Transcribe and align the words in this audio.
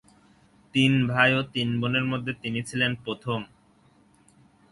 তিন 0.73 0.93
ভাই 1.07 1.29
ও 1.39 1.41
তিন 1.53 1.69
বোনের 1.81 2.05
মধ্যে 2.11 2.33
তিনি 2.41 2.59
ছিলেন 2.69 2.91
প্রথম। 3.03 3.39